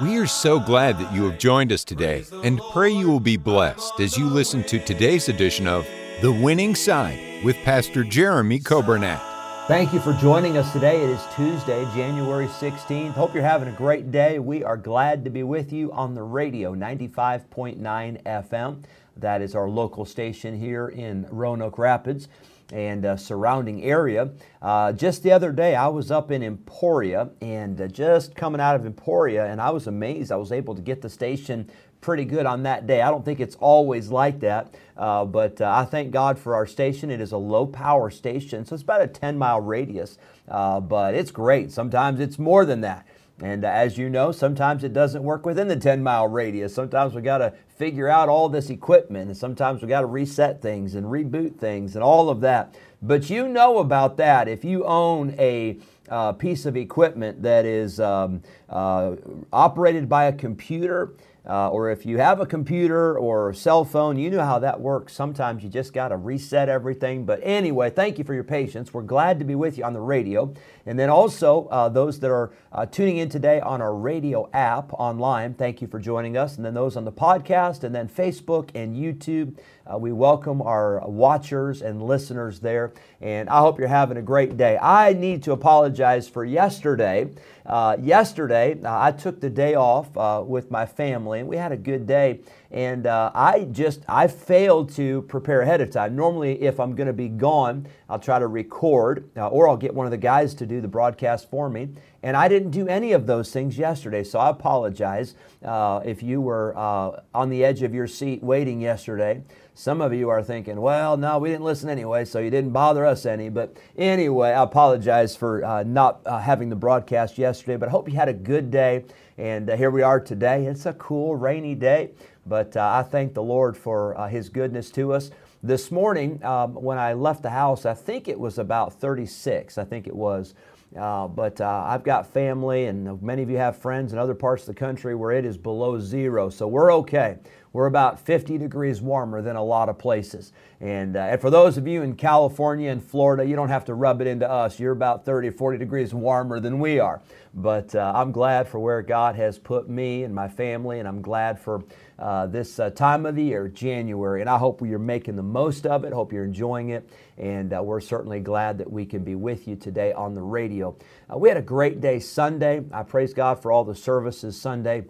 We 0.00 0.16
are 0.18 0.28
so 0.28 0.60
glad 0.60 0.96
that 1.00 1.12
you 1.12 1.28
have 1.28 1.40
joined 1.40 1.72
us 1.72 1.82
today 1.82 2.24
and 2.44 2.60
pray 2.72 2.90
you 2.90 3.08
will 3.08 3.18
be 3.18 3.36
blessed 3.36 3.98
as 3.98 4.16
you 4.16 4.26
listen 4.26 4.62
to 4.64 4.78
today's 4.78 5.28
edition 5.28 5.66
of 5.66 5.88
The 6.22 6.30
Winning 6.30 6.76
Side 6.76 7.42
with 7.44 7.56
Pastor 7.64 8.04
Jeremy 8.04 8.60
Coburnett. 8.60 9.20
Thank 9.66 9.92
you 9.92 9.98
for 9.98 10.12
joining 10.12 10.56
us 10.56 10.72
today. 10.72 11.02
It 11.02 11.10
is 11.10 11.20
Tuesday, 11.34 11.84
January 11.96 12.46
16th. 12.46 13.10
Hope 13.10 13.34
you're 13.34 13.42
having 13.42 13.66
a 13.66 13.76
great 13.76 14.12
day. 14.12 14.38
We 14.38 14.62
are 14.62 14.76
glad 14.76 15.24
to 15.24 15.30
be 15.30 15.42
with 15.42 15.72
you 15.72 15.90
on 15.90 16.14
the 16.14 16.22
radio, 16.22 16.76
95.9 16.76 18.22
FM. 18.22 18.84
That 19.16 19.42
is 19.42 19.56
our 19.56 19.68
local 19.68 20.04
station 20.04 20.60
here 20.60 20.86
in 20.86 21.26
Roanoke 21.28 21.76
Rapids 21.76 22.28
and 22.72 23.04
uh, 23.04 23.16
surrounding 23.16 23.82
area. 23.82 24.30
Uh, 24.60 24.92
just 24.92 25.22
the 25.22 25.32
other 25.32 25.52
day, 25.52 25.74
I 25.74 25.88
was 25.88 26.10
up 26.10 26.30
in 26.30 26.42
Emporia 26.42 27.30
and 27.40 27.80
uh, 27.80 27.88
just 27.88 28.34
coming 28.34 28.60
out 28.60 28.76
of 28.76 28.84
Emporia, 28.84 29.46
and 29.46 29.60
I 29.60 29.70
was 29.70 29.86
amazed. 29.86 30.32
I 30.32 30.36
was 30.36 30.52
able 30.52 30.74
to 30.74 30.82
get 30.82 31.00
the 31.00 31.08
station 31.08 31.70
pretty 32.00 32.24
good 32.24 32.46
on 32.46 32.62
that 32.62 32.86
day. 32.86 33.02
I 33.02 33.10
don't 33.10 33.24
think 33.24 33.40
it's 33.40 33.56
always 33.56 34.10
like 34.10 34.40
that, 34.40 34.74
uh, 34.96 35.24
but 35.24 35.60
uh, 35.60 35.72
I 35.74 35.84
thank 35.84 36.12
God 36.12 36.38
for 36.38 36.54
our 36.54 36.66
station. 36.66 37.10
It 37.10 37.20
is 37.20 37.32
a 37.32 37.38
low 37.38 37.66
power 37.66 38.10
station, 38.10 38.64
so 38.64 38.74
it's 38.74 38.82
about 38.82 39.02
a 39.02 39.08
10 39.08 39.36
mile 39.36 39.60
radius, 39.60 40.18
uh, 40.48 40.80
but 40.80 41.14
it's 41.14 41.30
great. 41.30 41.72
Sometimes 41.72 42.20
it's 42.20 42.38
more 42.38 42.64
than 42.64 42.82
that. 42.82 43.06
And 43.40 43.64
as 43.64 43.96
you 43.96 44.10
know, 44.10 44.32
sometimes 44.32 44.82
it 44.82 44.92
doesn't 44.92 45.22
work 45.22 45.46
within 45.46 45.68
the 45.68 45.76
10 45.76 46.02
mile 46.02 46.26
radius. 46.26 46.74
Sometimes 46.74 47.14
we 47.14 47.22
got 47.22 47.38
to 47.38 47.52
figure 47.68 48.08
out 48.08 48.28
all 48.28 48.48
this 48.48 48.68
equipment, 48.68 49.28
and 49.28 49.36
sometimes 49.36 49.80
we 49.80 49.88
got 49.88 50.00
to 50.00 50.06
reset 50.06 50.60
things 50.60 50.96
and 50.96 51.06
reboot 51.06 51.56
things 51.56 51.94
and 51.94 52.02
all 52.02 52.30
of 52.30 52.40
that. 52.40 52.74
But 53.00 53.30
you 53.30 53.48
know 53.48 53.78
about 53.78 54.16
that. 54.16 54.48
If 54.48 54.64
you 54.64 54.84
own 54.84 55.36
a 55.38 55.78
uh, 56.08 56.32
piece 56.32 56.66
of 56.66 56.76
equipment 56.76 57.42
that 57.42 57.64
is 57.64 58.00
um, 58.00 58.42
uh, 58.68 59.14
operated 59.52 60.08
by 60.08 60.24
a 60.24 60.32
computer, 60.32 61.12
uh, 61.48 61.70
or 61.70 61.90
if 61.90 62.04
you 62.04 62.18
have 62.18 62.40
a 62.40 62.46
computer 62.46 63.18
or 63.18 63.50
a 63.50 63.54
cell 63.54 63.84
phone, 63.84 64.18
you 64.18 64.28
know 64.28 64.44
how 64.44 64.58
that 64.58 64.78
works. 64.80 65.14
Sometimes 65.14 65.62
you 65.62 65.70
just 65.70 65.94
got 65.94 66.08
to 66.08 66.16
reset 66.16 66.68
everything. 66.68 67.24
But 67.24 67.40
anyway, 67.42 67.88
thank 67.88 68.18
you 68.18 68.24
for 68.24 68.34
your 68.34 68.44
patience. 68.44 68.92
We're 68.92 69.02
glad 69.02 69.38
to 69.38 69.46
be 69.46 69.54
with 69.54 69.78
you 69.78 69.84
on 69.84 69.94
the 69.94 70.00
radio. 70.00 70.52
And 70.88 70.98
then 70.98 71.10
also, 71.10 71.66
uh, 71.66 71.90
those 71.90 72.18
that 72.20 72.30
are 72.30 72.50
uh, 72.72 72.86
tuning 72.86 73.18
in 73.18 73.28
today 73.28 73.60
on 73.60 73.82
our 73.82 73.94
radio 73.94 74.48
app 74.54 74.90
online, 74.94 75.52
thank 75.52 75.82
you 75.82 75.86
for 75.86 75.98
joining 75.98 76.38
us. 76.38 76.56
And 76.56 76.64
then 76.64 76.72
those 76.72 76.96
on 76.96 77.04
the 77.04 77.12
podcast, 77.12 77.84
and 77.84 77.94
then 77.94 78.08
Facebook 78.08 78.70
and 78.74 78.96
YouTube. 78.96 79.58
Uh, 79.86 79.98
we 79.98 80.12
welcome 80.12 80.62
our 80.62 81.06
watchers 81.06 81.82
and 81.82 82.02
listeners 82.02 82.60
there, 82.60 82.94
and 83.20 83.50
I 83.50 83.60
hope 83.60 83.78
you're 83.78 83.88
having 83.88 84.16
a 84.16 84.22
great 84.22 84.56
day. 84.56 84.78
I 84.80 85.12
need 85.12 85.42
to 85.42 85.52
apologize 85.52 86.26
for 86.26 86.42
yesterday. 86.42 87.28
Uh, 87.66 87.98
yesterday, 88.00 88.78
uh, 88.82 89.02
I 89.02 89.12
took 89.12 89.40
the 89.40 89.50
day 89.50 89.74
off 89.74 90.16
uh, 90.16 90.42
with 90.42 90.70
my 90.70 90.86
family, 90.86 91.40
and 91.40 91.48
we 91.48 91.56
had 91.58 91.72
a 91.72 91.76
good 91.76 92.06
day. 92.06 92.40
And 92.70 93.06
uh, 93.06 93.30
I 93.34 93.64
just 93.72 94.02
I 94.08 94.26
failed 94.26 94.92
to 94.96 95.22
prepare 95.22 95.62
ahead 95.62 95.80
of 95.80 95.90
time. 95.90 96.14
Normally, 96.14 96.60
if 96.62 96.78
I'm 96.78 96.94
going 96.94 97.06
to 97.06 97.12
be 97.14 97.28
gone, 97.28 97.86
I'll 98.10 98.18
try 98.18 98.38
to 98.38 98.46
record, 98.46 99.30
uh, 99.36 99.48
or 99.48 99.68
I'll 99.68 99.76
get 99.76 99.94
one 99.94 100.06
of 100.06 100.10
the 100.10 100.18
guys 100.18 100.52
to 100.54 100.66
do 100.66 100.80
the 100.80 100.88
broadcast 100.88 101.48
for 101.48 101.70
me. 101.70 101.88
And 102.22 102.36
I 102.36 102.48
didn't 102.48 102.72
do 102.72 102.88
any 102.88 103.12
of 103.12 103.26
those 103.26 103.52
things 103.52 103.78
yesterday, 103.78 104.24
so 104.24 104.38
I 104.38 104.50
apologize 104.50 105.34
if 105.62 106.22
you 106.22 106.40
were 106.40 106.76
on 106.76 107.48
the 107.48 107.64
edge 107.64 107.82
of 107.82 107.94
your 107.94 108.08
seat 108.08 108.42
waiting 108.42 108.80
yesterday. 108.80 109.42
Some 109.78 110.00
of 110.00 110.12
you 110.12 110.28
are 110.28 110.42
thinking, 110.42 110.80
well, 110.80 111.16
no, 111.16 111.38
we 111.38 111.50
didn't 111.50 111.62
listen 111.62 111.88
anyway, 111.88 112.24
so 112.24 112.40
you 112.40 112.50
didn't 112.50 112.72
bother 112.72 113.06
us 113.06 113.24
any. 113.24 113.48
But 113.48 113.76
anyway, 113.96 114.48
I 114.48 114.64
apologize 114.64 115.36
for 115.36 115.64
uh, 115.64 115.84
not 115.84 116.20
uh, 116.26 116.40
having 116.40 116.68
the 116.68 116.74
broadcast 116.74 117.38
yesterday, 117.38 117.76
but 117.76 117.88
I 117.88 117.92
hope 117.92 118.08
you 118.08 118.16
had 118.16 118.28
a 118.28 118.34
good 118.34 118.72
day. 118.72 119.04
And 119.36 119.70
uh, 119.70 119.76
here 119.76 119.92
we 119.92 120.02
are 120.02 120.18
today. 120.18 120.66
It's 120.66 120.86
a 120.86 120.94
cool, 120.94 121.36
rainy 121.36 121.76
day, 121.76 122.10
but 122.48 122.76
uh, 122.76 122.92
I 122.94 123.02
thank 123.02 123.34
the 123.34 123.42
Lord 123.42 123.76
for 123.76 124.18
uh, 124.18 124.28
His 124.28 124.48
goodness 124.48 124.90
to 124.92 125.12
us. 125.12 125.30
This 125.62 125.90
morning, 125.90 126.42
um, 126.44 126.74
when 126.74 126.98
I 126.98 127.12
left 127.12 127.42
the 127.42 127.50
house, 127.50 127.84
I 127.84 127.94
think 127.94 128.28
it 128.28 128.38
was 128.38 128.58
about 128.58 128.94
36, 128.94 129.76
I 129.76 129.84
think 129.84 130.06
it 130.06 130.14
was. 130.14 130.54
Uh, 130.96 131.28
but 131.28 131.60
uh, 131.60 131.84
I've 131.86 132.02
got 132.02 132.32
family, 132.32 132.86
and 132.86 133.20
many 133.22 133.42
of 133.42 133.50
you 133.50 133.58
have 133.58 133.76
friends 133.76 134.12
in 134.12 134.18
other 134.18 134.34
parts 134.34 134.62
of 134.62 134.68
the 134.68 134.78
country 134.78 135.14
where 135.14 135.32
it 135.32 135.44
is 135.44 135.58
below 135.58 135.98
zero, 136.00 136.48
so 136.48 136.66
we're 136.66 136.92
okay. 136.94 137.36
We're 137.72 137.86
about 137.86 138.18
50 138.18 138.58
degrees 138.58 139.00
warmer 139.00 139.42
than 139.42 139.56
a 139.56 139.62
lot 139.62 139.88
of 139.88 139.98
places. 139.98 140.52
And, 140.80 141.16
uh, 141.16 141.20
and 141.20 141.40
for 141.40 141.50
those 141.50 141.76
of 141.76 141.86
you 141.86 142.02
in 142.02 142.14
California 142.14 142.90
and 142.90 143.02
Florida, 143.02 143.44
you 143.44 143.56
don't 143.56 143.68
have 143.68 143.84
to 143.86 143.94
rub 143.94 144.20
it 144.20 144.26
into 144.26 144.48
us. 144.48 144.78
You're 144.78 144.92
about 144.92 145.24
30 145.24 145.50
40 145.50 145.78
degrees 145.78 146.14
warmer 146.14 146.60
than 146.60 146.78
we 146.78 146.98
are. 147.00 147.20
But 147.54 147.94
uh, 147.94 148.12
I'm 148.14 148.30
glad 148.30 148.68
for 148.68 148.78
where 148.78 149.02
God 149.02 149.34
has 149.34 149.58
put 149.58 149.88
me 149.88 150.22
and 150.22 150.34
my 150.34 150.48
family, 150.48 151.00
and 151.00 151.08
I'm 151.08 151.20
glad 151.20 151.58
for 151.58 151.82
uh, 152.18 152.46
this 152.46 152.78
uh, 152.78 152.90
time 152.90 153.26
of 153.26 153.34
the 153.34 153.42
year, 153.42 153.68
January. 153.68 154.40
And 154.40 154.50
I 154.50 154.58
hope 154.58 154.80
you're 154.80 154.98
making 154.98 155.36
the 155.36 155.42
most 155.42 155.86
of 155.86 156.04
it. 156.04 156.12
Hope 156.12 156.32
you're 156.32 156.44
enjoying 156.44 156.90
it. 156.90 157.08
And 157.36 157.72
uh, 157.72 157.82
we're 157.82 158.00
certainly 158.00 158.40
glad 158.40 158.78
that 158.78 158.90
we 158.90 159.04
can 159.04 159.24
be 159.24 159.34
with 159.34 159.66
you 159.66 159.76
today 159.76 160.12
on 160.12 160.34
the 160.34 160.42
radio. 160.42 160.96
Uh, 161.32 161.38
we 161.38 161.48
had 161.48 161.58
a 161.58 161.62
great 161.62 162.00
day 162.00 162.20
Sunday. 162.20 162.82
I 162.92 163.02
praise 163.02 163.34
God 163.34 163.60
for 163.60 163.72
all 163.72 163.84
the 163.84 163.94
services 163.94 164.60
Sunday 164.60 165.04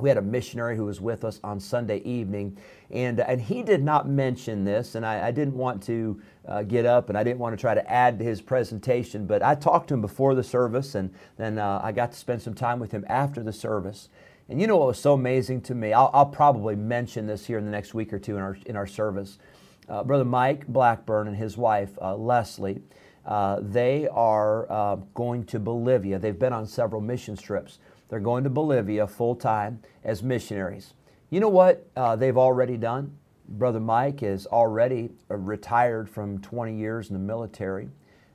we 0.00 0.08
had 0.08 0.18
a 0.18 0.22
missionary 0.22 0.76
who 0.76 0.84
was 0.84 1.00
with 1.00 1.24
us 1.24 1.40
on 1.44 1.60
Sunday 1.60 1.98
evening, 1.98 2.56
and, 2.90 3.20
and 3.20 3.40
he 3.40 3.62
did 3.62 3.82
not 3.82 4.08
mention 4.08 4.64
this, 4.64 4.94
and 4.94 5.04
I, 5.04 5.28
I 5.28 5.30
didn't 5.30 5.54
want 5.54 5.82
to 5.84 6.20
uh, 6.46 6.62
get 6.62 6.86
up 6.86 7.08
and 7.08 7.16
I 7.16 7.22
didn't 7.22 7.38
want 7.38 7.56
to 7.56 7.60
try 7.60 7.74
to 7.74 7.90
add 7.90 8.18
to 8.18 8.24
his 8.24 8.40
presentation, 8.40 9.26
but 9.26 9.42
I 9.42 9.54
talked 9.54 9.88
to 9.88 9.94
him 9.94 10.00
before 10.00 10.34
the 10.34 10.42
service, 10.42 10.94
and 10.94 11.12
then 11.36 11.58
uh, 11.58 11.80
I 11.82 11.92
got 11.92 12.12
to 12.12 12.18
spend 12.18 12.42
some 12.42 12.54
time 12.54 12.78
with 12.80 12.92
him 12.92 13.04
after 13.08 13.42
the 13.42 13.52
service. 13.52 14.08
And 14.48 14.60
you 14.60 14.66
know 14.66 14.76
what 14.76 14.88
was 14.88 14.98
so 14.98 15.12
amazing 15.12 15.60
to 15.62 15.74
me? 15.74 15.92
I'll, 15.92 16.10
I'll 16.12 16.26
probably 16.26 16.74
mention 16.74 17.26
this 17.26 17.46
here 17.46 17.58
in 17.58 17.64
the 17.64 17.70
next 17.70 17.94
week 17.94 18.12
or 18.12 18.18
two 18.18 18.36
in 18.36 18.42
our, 18.42 18.58
in 18.66 18.76
our 18.76 18.86
service. 18.86 19.38
Uh, 19.88 20.02
Brother 20.02 20.24
Mike 20.24 20.66
Blackburn 20.66 21.28
and 21.28 21.36
his 21.36 21.56
wife, 21.56 21.90
uh, 22.02 22.16
Leslie, 22.16 22.82
uh, 23.26 23.58
they 23.60 24.08
are 24.08 24.70
uh, 24.70 24.96
going 25.14 25.44
to 25.44 25.60
Bolivia. 25.60 26.18
They've 26.18 26.38
been 26.38 26.52
on 26.52 26.66
several 26.66 27.00
mission 27.00 27.36
trips. 27.36 27.78
They're 28.10 28.20
going 28.20 28.42
to 28.44 28.50
Bolivia 28.50 29.06
full 29.06 29.36
time 29.36 29.80
as 30.04 30.22
missionaries. 30.22 30.94
You 31.30 31.38
know 31.38 31.48
what 31.48 31.88
uh, 31.96 32.16
they've 32.16 32.36
already 32.36 32.76
done? 32.76 33.16
Brother 33.48 33.78
Mike 33.78 34.24
is 34.24 34.46
already 34.48 35.10
uh, 35.30 35.36
retired 35.36 36.10
from 36.10 36.40
20 36.40 36.76
years 36.76 37.08
in 37.08 37.14
the 37.14 37.20
military, 37.20 37.88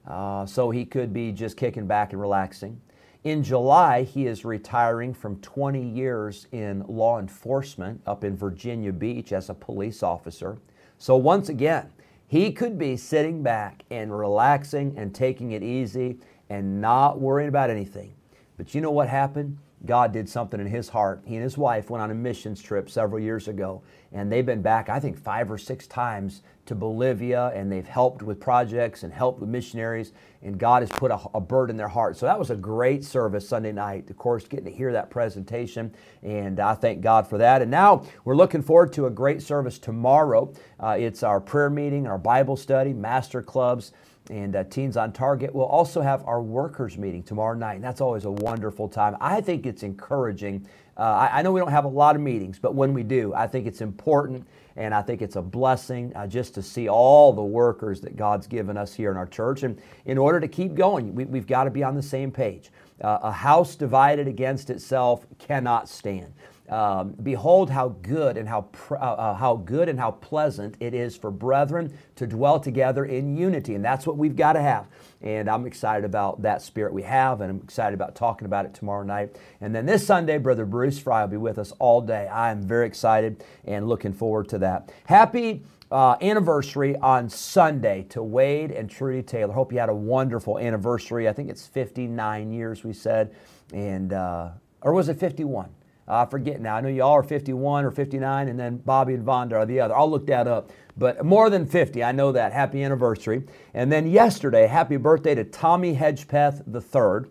uh, 0.07 0.45
so 0.45 0.71
he 0.71 0.85
could 0.85 1.13
be 1.13 1.33
just 1.33 1.57
kicking 1.57 1.87
back 1.87 2.13
and 2.13 2.21
relaxing. 2.21 2.79
In 3.25 3.43
July, 3.43 4.03
he 4.03 4.27
is 4.27 4.45
retiring 4.45 5.13
from 5.13 5.41
20 5.41 5.81
years 5.81 6.47
in 6.53 6.85
law 6.87 7.19
enforcement 7.19 8.01
up 8.05 8.23
in 8.23 8.37
Virginia 8.37 8.93
Beach 8.93 9.33
as 9.33 9.49
a 9.49 9.53
police 9.53 10.03
officer. 10.03 10.57
So, 10.99 11.17
once 11.17 11.49
again, 11.49 11.91
he 12.27 12.51
could 12.51 12.77
be 12.77 12.95
sitting 12.95 13.43
back 13.43 13.83
and 13.89 14.17
relaxing 14.17 14.93
and 14.97 15.13
taking 15.13 15.51
it 15.51 15.63
easy 15.63 16.19
and 16.49 16.79
not 16.79 17.19
worrying 17.19 17.49
about 17.49 17.69
anything. 17.69 18.13
But 18.57 18.73
you 18.73 18.81
know 18.81 18.91
what 18.91 19.09
happened? 19.09 19.57
God 19.85 20.11
did 20.11 20.27
something 20.27 20.59
in 20.59 20.67
his 20.67 20.89
heart. 20.89 21.21
He 21.25 21.35
and 21.35 21.43
his 21.43 21.57
wife 21.57 21.89
went 21.89 22.01
on 22.01 22.11
a 22.11 22.15
missions 22.15 22.61
trip 22.61 22.89
several 22.89 23.19
years 23.19 23.47
ago, 23.47 23.83
and 24.11 24.31
they've 24.31 24.45
been 24.45 24.61
back, 24.61 24.89
I 24.89 24.99
think, 24.99 25.17
five 25.17 25.51
or 25.51 25.57
six 25.57 25.85
times 25.85 26.41
to 26.65 26.73
Bolivia, 26.73 27.51
and 27.53 27.71
they've 27.71 27.87
helped 27.87 28.23
with 28.23 28.39
projects 28.39 29.03
and 29.03 29.13
helped 29.13 29.39
with 29.39 29.49
missionaries, 29.49 30.13
and 30.41 30.57
God 30.57 30.81
has 30.81 30.89
put 30.89 31.11
a, 31.11 31.19
a 31.35 31.41
bird 31.41 31.69
in 31.69 31.77
their 31.77 31.87
heart. 31.87 32.17
So 32.17 32.25
that 32.25 32.39
was 32.39 32.49
a 32.49 32.55
great 32.55 33.03
service 33.03 33.47
Sunday 33.47 33.71
night. 33.71 34.09
Of 34.09 34.17
course, 34.17 34.47
getting 34.47 34.65
to 34.65 34.71
hear 34.71 34.91
that 34.93 35.11
presentation, 35.11 35.93
and 36.23 36.59
I 36.59 36.73
thank 36.73 37.01
God 37.01 37.27
for 37.27 37.37
that. 37.37 37.61
And 37.61 37.69
now 37.69 38.05
we're 38.23 38.35
looking 38.35 38.63
forward 38.63 38.93
to 38.93 39.05
a 39.05 39.11
great 39.11 39.41
service 39.41 39.77
tomorrow. 39.77 40.51
Uh, 40.79 40.95
it's 40.99 41.21
our 41.21 41.39
prayer 41.39 41.69
meeting, 41.69 42.07
our 42.07 42.17
Bible 42.17 42.57
study, 42.57 42.93
master 42.93 43.43
clubs 43.43 43.91
and 44.29 44.55
uh, 44.55 44.63
Teens 44.65 44.97
on 44.97 45.11
Target. 45.11 45.53
We'll 45.53 45.65
also 45.65 46.01
have 46.01 46.25
our 46.25 46.41
workers 46.41 46.97
meeting 46.97 47.23
tomorrow 47.23 47.55
night. 47.55 47.75
And 47.75 47.83
that's 47.83 48.01
always 48.01 48.25
a 48.25 48.31
wonderful 48.31 48.87
time. 48.87 49.15
I 49.19 49.41
think 49.41 49.65
it's 49.65 49.83
encouraging. 49.83 50.67
Uh, 50.97 51.01
I, 51.01 51.39
I, 51.39 51.41
know 51.41 51.51
we 51.51 51.59
don't 51.59 51.71
have 51.71 51.85
a 51.85 51.89
lot 51.89 52.15
of 52.15 52.21
meetings, 52.21 52.57
but 52.57 52.73
when 52.73 52.93
we 52.93 53.03
do, 53.03 53.33
I 53.33 53.47
think 53.47 53.67
it's 53.67 53.81
important 53.81 54.47
and 54.77 54.93
I 54.93 55.01
think 55.01 55.21
it's 55.21 55.35
a 55.35 55.41
blessing 55.41 56.11
uh, 56.15 56.27
just 56.27 56.53
to 56.55 56.61
see 56.61 56.89
all 56.89 57.31
the 57.31 57.43
workers 57.43 58.01
that 58.01 58.15
God's 58.17 58.47
given 58.47 58.77
us 58.77 58.93
here 58.93 59.11
in 59.11 59.17
our 59.17 59.27
church. 59.27 59.63
And 59.63 59.81
in 60.05 60.17
order 60.17 60.39
to 60.39 60.47
keep 60.47 60.75
going, 60.75 61.15
we, 61.15 61.37
have 61.37 61.47
got 61.47 61.65
to 61.65 61.69
be 61.69 61.83
on 61.83 61.95
the 61.95 62.03
same 62.03 62.31
page. 62.31 62.71
Uh, 63.01 63.19
a 63.23 63.31
house 63.31 63.75
divided 63.75 64.27
against 64.27 64.69
itself 64.69 65.25
cannot 65.37 65.87
stand. 65.87 66.33
Um, 66.69 67.15
Behold 67.21 67.69
how 67.69 67.89
good 68.01 68.37
and 68.37 68.49
how 68.49 68.61
pr- 68.71 68.95
uh, 68.95 69.13
uh, 69.13 69.33
how 69.35 69.55
good 69.57 69.87
and 69.87 69.99
how 69.99 70.11
pleasant 70.11 70.77
it 70.79 70.93
is 70.93 71.15
for 71.15 71.29
brethren 71.29 71.95
to 72.15 72.25
dwell 72.25 72.59
together 72.59 73.05
in 73.05 73.37
unity, 73.37 73.75
and 73.75 73.85
that's 73.85 74.07
what 74.07 74.17
we've 74.17 74.35
got 74.35 74.53
to 74.53 74.61
have. 74.61 74.87
And 75.21 75.49
I'm 75.49 75.67
excited 75.67 76.05
about 76.05 76.41
that 76.41 76.61
spirit 76.61 76.93
we 76.93 77.03
have, 77.03 77.41
and 77.41 77.51
I'm 77.51 77.61
excited 77.63 77.93
about 77.93 78.15
talking 78.15 78.45
about 78.45 78.65
it 78.65 78.73
tomorrow 78.73 79.03
night. 79.03 79.37
And 79.61 79.75
then 79.75 79.85
this 79.85 80.05
Sunday, 80.05 80.37
Brother 80.39 80.65
Bruce 80.65 80.97
Fry 80.97 81.21
will 81.21 81.29
be 81.31 81.37
with 81.37 81.59
us 81.59 81.71
all 81.79 82.01
day. 82.01 82.27
I 82.27 82.51
am 82.51 82.63
very 82.63 82.87
excited 82.87 83.43
and 83.65 83.87
looking 83.87 84.13
forward 84.13 84.49
to 84.49 84.57
that. 84.59 84.91
Happy 85.05 85.63
uh, 85.91 86.17
anniversary 86.21 86.95
on 86.97 87.29
Sunday 87.29 88.05
to 88.09 88.23
Wade 88.23 88.71
and 88.71 88.89
Trudy 88.89 89.21
Taylor. 89.21 89.53
Hope 89.53 89.71
you 89.71 89.79
had 89.79 89.89
a 89.89 89.95
wonderful 89.95 90.57
anniversary. 90.57 91.29
I 91.29 91.33
think 91.33 91.49
it's 91.49 91.67
59 91.67 92.51
years, 92.51 92.83
we 92.83 92.93
said, 92.93 93.35
and 93.71 94.13
uh, 94.13 94.49
or 94.81 94.93
was 94.93 95.09
it 95.09 95.19
51? 95.19 95.74
I 96.07 96.25
forget 96.25 96.61
now. 96.61 96.75
I 96.75 96.81
know 96.81 96.89
y'all 96.89 97.13
are 97.13 97.23
51 97.23 97.83
or 97.83 97.91
59, 97.91 98.47
and 98.47 98.59
then 98.59 98.77
Bobby 98.77 99.15
and 99.15 99.25
Vonda 99.25 99.53
are 99.53 99.65
the 99.65 99.79
other. 99.79 99.95
I'll 99.95 100.09
look 100.09 100.27
that 100.27 100.47
up. 100.47 100.71
But 100.97 101.25
more 101.25 101.49
than 101.49 101.65
50, 101.65 102.03
I 102.03 102.11
know 102.11 102.31
that. 102.31 102.53
Happy 102.53 102.83
anniversary. 102.83 103.43
And 103.73 103.91
then 103.91 104.07
yesterday, 104.07 104.67
happy 104.67 104.97
birthday 104.97 105.35
to 105.35 105.43
Tommy 105.43 105.95
Hedgepeth 105.95 106.63
III, 106.67 107.29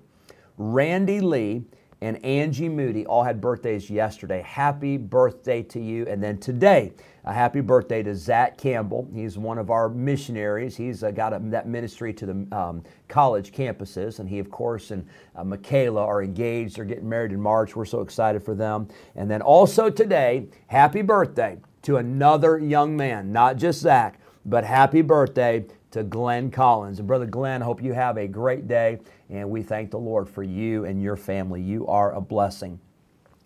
Randy 0.57 1.21
Lee, 1.21 1.65
and 2.05 2.23
Angie 2.23 2.69
Moody 2.69 3.07
all 3.07 3.23
had 3.23 3.41
birthdays 3.41 3.89
yesterday. 3.89 4.43
Happy 4.43 4.99
birthday 4.99 5.63
to 5.63 5.81
you. 5.81 6.05
And 6.07 6.23
then 6.23 6.37
today, 6.37 6.93
a 7.25 7.33
happy 7.33 7.63
birthday 7.63 8.03
to 8.03 8.15
Zach 8.15 8.59
Campbell. 8.59 9.09
He's 9.15 9.39
one 9.39 9.57
of 9.57 9.71
our 9.71 9.89
missionaries. 9.89 10.77
He's 10.77 11.03
uh, 11.03 11.13
got 11.13 11.33
a, 11.33 11.39
that 11.45 11.67
ministry 11.67 12.13
to 12.13 12.27
the 12.27 12.47
um, 12.55 12.83
college 13.09 13.53
campuses. 13.53 14.19
And 14.19 14.29
he, 14.29 14.39
of 14.39 14.51
course, 14.51 14.91
and 14.91 15.07
uh, 15.35 15.45
Michaela 15.45 16.05
are 16.05 16.23
engaged. 16.23 16.77
They're 16.77 16.85
getting 16.85 17.09
married 17.09 17.33
in 17.33 17.41
March. 17.41 17.75
We're 17.75 17.87
so 17.87 18.03
excited 18.03 18.43
for 18.43 18.55
them. 18.55 18.87
And 19.17 19.31
then 19.31 19.41
also 19.41 19.89
today, 19.89 20.49
happy 20.67 21.01
birthday 21.01 21.57
to 21.85 21.97
another 21.97 22.59
young 22.59 22.95
man, 22.99 23.33
not 23.33 23.57
just 23.57 23.81
Zach, 23.81 24.21
but 24.45 24.63
happy 24.63 25.01
birthday 25.01 25.65
to 25.95 26.03
Glenn 26.03 26.51
Collins. 26.51 26.99
And 26.99 27.07
Brother 27.07 27.25
Glenn, 27.27 27.61
hope 27.61 27.81
you 27.81 27.93
have 27.93 28.17
a 28.17 28.27
great 28.27 28.67
day. 28.67 28.99
And 29.31 29.49
we 29.49 29.63
thank 29.63 29.93
the 29.93 29.99
Lord 29.99 30.29
for 30.29 30.43
you 30.43 30.85
and 30.85 31.01
your 31.01 31.17
family. 31.17 31.63
You 31.63 31.87
are 31.87 32.13
a 32.13 32.21
blessing. 32.21 32.81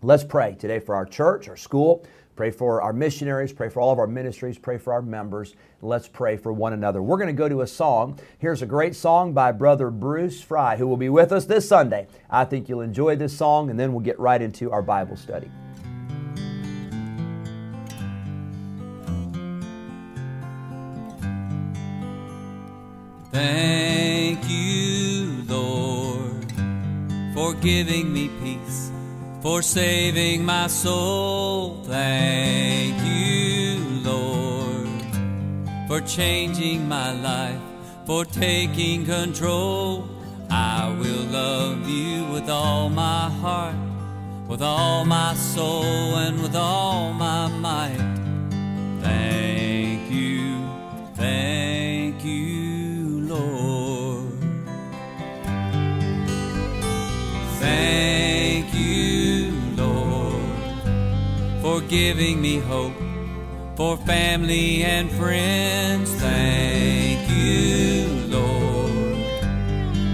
Let's 0.01 0.25
pray 0.25 0.57
today 0.59 0.81
for 0.81 0.95
our 0.95 1.05
church, 1.05 1.49
our 1.49 1.59
school. 1.59 2.07
Pray 2.37 2.51
for 2.51 2.81
our 2.81 2.95
missionaries. 2.95 3.53
Pray 3.53 3.69
for 3.69 3.81
all 3.81 3.93
of 3.93 3.99
our 3.99 4.07
ministries. 4.07 4.57
Pray 4.57 4.79
for 4.79 4.95
our 4.95 5.03
members. 5.03 5.57
Let's 5.83 6.09
pray 6.09 6.39
for 6.39 6.51
one 6.53 6.73
another. 6.73 7.03
We're 7.03 7.19
going 7.19 7.27
to 7.27 7.33
go 7.35 7.51
to 7.51 7.61
a 7.61 7.67
song. 7.67 8.19
Here's 8.39 8.63
a 8.63 8.67
great 8.67 8.97
song 8.97 9.35
by 9.35 9.53
Brother 9.53 9.91
Bruce 9.91 10.41
Fry, 10.41 10.77
who 10.77 10.87
will 10.87 10.97
be 10.97 11.11
with 11.11 11.33
us 11.33 11.45
this 11.45 11.69
Sunday. 11.69 12.07
I 12.31 12.47
think 12.47 12.69
you'll 12.69 12.81
enjoy 12.81 13.17
this 13.17 13.37
song, 13.37 13.69
and 13.69 13.79
then 13.79 13.93
we'll 13.93 14.05
get 14.05 14.19
right 14.19 14.41
into 14.41 14.71
our 14.71 14.83
Bible 14.83 15.17
study. 15.17 15.51
Thank 23.31 24.41
you, 24.49 25.45
Lord, 25.47 26.51
for 27.35 27.53
giving 27.53 28.11
me 28.11 28.31
peace, 28.41 28.91
for 29.43 29.61
saving 29.61 30.45
my 30.45 30.67
soul. 30.67 31.83
Thank 31.85 32.97
you, 33.05 33.81
Lord, 34.03 34.89
for 35.87 36.01
changing 36.01 36.89
my 36.89 37.13
life, 37.13 37.61
for 38.07 38.25
taking 38.25 39.05
control. 39.05 40.09
I 40.51 40.89
will 40.99 41.25
love 41.27 41.87
you 41.87 42.25
with 42.33 42.49
all 42.49 42.89
my 42.89 43.29
heart, 43.29 43.77
with 44.49 44.63
all 44.63 45.05
my 45.05 45.35
soul, 45.35 46.17
and 46.17 46.41
with 46.41 46.57
all 46.57 47.13
my 47.13 47.49
might. 47.49 48.08
Thank 57.61 58.73
you, 58.73 59.51
Lord, 59.77 60.43
for 61.61 61.81
giving 61.89 62.41
me 62.41 62.59
hope, 62.59 62.95
for 63.77 63.97
family 63.97 64.85
and 64.85 65.11
friends. 65.11 66.13
Thank 66.15 67.29
you, 67.31 68.07
Lord, 68.29 69.19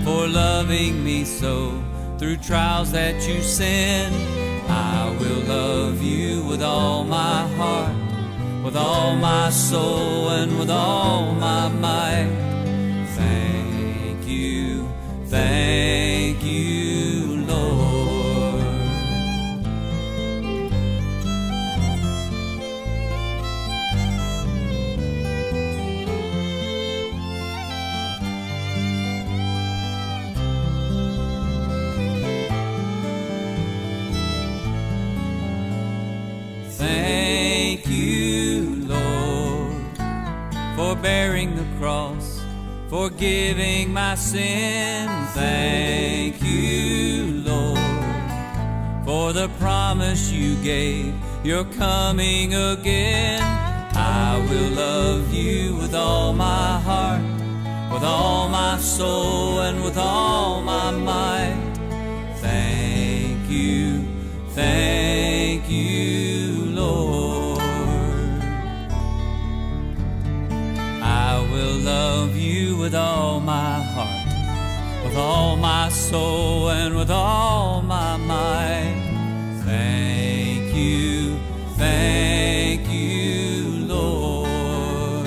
for 0.05 0.27
loving 0.27 1.05
me 1.05 1.25
so 1.25 1.83
through 2.19 2.39
trials 2.39 2.93
that 2.93 3.29
you 3.29 3.43
send. 3.43 4.15
I 4.71 5.15
will 5.21 5.43
love 5.47 6.03
you 6.03 6.43
with 6.45 6.63
all 6.63 7.05
my 7.05 7.47
heart, 7.57 7.95
with 8.65 8.77
all 8.77 9.17
my 9.17 9.51
soul, 9.51 10.31
and 10.31 10.59
with 10.59 10.71
all 10.71 11.33
my 11.35 11.69
might. 11.69 12.54
My 43.95 44.17
sin. 44.17 45.09
Thank 45.35 46.43
you, 46.43 47.43
Lord, 47.47 47.79
for 49.05 49.33
the 49.33 49.49
promise 49.61 50.33
you 50.33 50.57
gave, 50.57 51.15
you're 51.45 51.65
coming 51.65 52.55
again. 52.55 53.41
I 53.97 54.45
will 54.51 54.71
love 54.71 55.33
you 55.33 55.77
with 55.77 55.95
all 55.95 56.33
my 56.33 56.81
heart, 56.81 57.23
with 57.93 58.03
all 58.03 58.49
my 58.49 58.79
soul, 58.79 59.61
and 59.61 59.85
with 59.85 59.97
all 59.97 60.61
my 60.61 60.91
might. 60.91 61.57
Thank 62.39 63.49
you, 63.49 64.05
thank 64.51 65.71
you, 65.71 66.65
Lord. 66.65 67.61
I 71.01 71.49
will 71.53 71.77
love 71.77 72.37
you 72.37 72.77
with 72.77 72.97
all 72.97 73.39
my 73.39 73.84
with 75.15 75.23
all 75.23 75.57
my 75.57 75.89
soul, 75.91 76.71
and 76.71 76.97
with 76.97 77.09
all 77.09 77.81
my 77.83 78.17
might. 78.17 79.61
Thank 79.65 80.75
you, 80.75 81.39
thank 81.77 82.89
you, 82.89 83.87
Lord. 83.87 85.25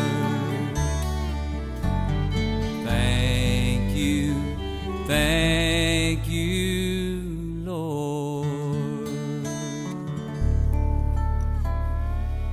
Thank 2.83 3.95
you, 3.95 4.35
thank 5.05 6.27
you, 6.27 7.21
Lord. 7.63 9.07